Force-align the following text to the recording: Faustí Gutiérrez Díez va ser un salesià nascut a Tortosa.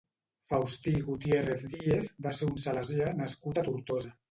Faustí 0.51 0.93
Gutiérrez 1.09 1.67
Díez 1.75 2.11
va 2.27 2.33
ser 2.39 2.51
un 2.55 2.59
salesià 2.65 3.13
nascut 3.23 3.63
a 3.65 3.69
Tortosa. 3.71 4.15